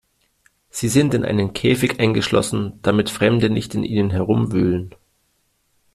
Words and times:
Sie 0.71 0.89
sind 0.89 1.13
in 1.13 1.23
einen 1.23 1.53
Käfig 1.53 1.99
eingeschlossen, 1.99 2.79
damit 2.81 3.11
Fremde 3.11 3.51
nicht 3.51 3.75
in 3.75 3.83
ihnen 3.83 4.09
herumwühlen. 4.09 4.95